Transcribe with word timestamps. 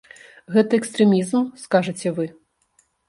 Гэта 0.53 0.75
экстрэмізм, 0.79 1.43
скажаце 1.65 2.13
вы. 2.21 2.25